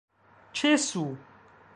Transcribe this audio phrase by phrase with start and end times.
[0.59, 1.05] ĉesu